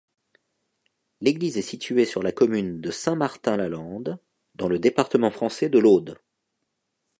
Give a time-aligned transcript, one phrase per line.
[1.19, 4.17] L'église est située sur la commune de Saint-Martin-Lalande,
[4.55, 6.17] dans le département français de l'Aude.